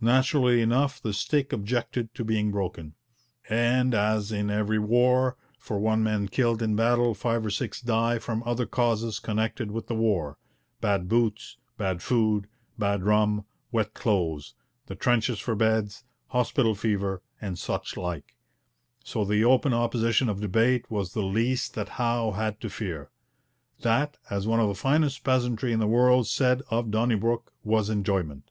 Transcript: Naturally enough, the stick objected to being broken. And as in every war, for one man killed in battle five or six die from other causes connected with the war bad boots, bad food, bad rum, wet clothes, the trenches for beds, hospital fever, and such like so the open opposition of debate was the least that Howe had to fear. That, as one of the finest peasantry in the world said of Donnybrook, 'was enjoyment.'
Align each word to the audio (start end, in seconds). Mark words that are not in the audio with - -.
Naturally 0.00 0.60
enough, 0.60 1.00
the 1.00 1.12
stick 1.12 1.52
objected 1.52 2.12
to 2.16 2.24
being 2.24 2.50
broken. 2.50 2.94
And 3.48 3.94
as 3.94 4.32
in 4.32 4.50
every 4.50 4.80
war, 4.80 5.36
for 5.60 5.78
one 5.78 6.02
man 6.02 6.26
killed 6.26 6.60
in 6.60 6.74
battle 6.74 7.14
five 7.14 7.46
or 7.46 7.50
six 7.50 7.80
die 7.80 8.18
from 8.18 8.42
other 8.44 8.66
causes 8.66 9.20
connected 9.20 9.70
with 9.70 9.86
the 9.86 9.94
war 9.94 10.38
bad 10.80 11.08
boots, 11.08 11.56
bad 11.78 12.02
food, 12.02 12.48
bad 12.80 13.04
rum, 13.04 13.44
wet 13.70 13.94
clothes, 13.94 14.56
the 14.86 14.96
trenches 14.96 15.38
for 15.38 15.54
beds, 15.54 16.02
hospital 16.30 16.74
fever, 16.74 17.22
and 17.40 17.56
such 17.56 17.96
like 17.96 18.34
so 19.04 19.24
the 19.24 19.44
open 19.44 19.72
opposition 19.72 20.28
of 20.28 20.40
debate 20.40 20.90
was 20.90 21.12
the 21.12 21.22
least 21.22 21.74
that 21.74 21.90
Howe 21.90 22.32
had 22.32 22.60
to 22.62 22.70
fear. 22.70 23.08
That, 23.82 24.16
as 24.28 24.48
one 24.48 24.58
of 24.58 24.66
the 24.66 24.74
finest 24.74 25.22
peasantry 25.22 25.72
in 25.72 25.78
the 25.78 25.86
world 25.86 26.26
said 26.26 26.60
of 26.70 26.90
Donnybrook, 26.90 27.52
'was 27.62 27.88
enjoyment.' 27.88 28.50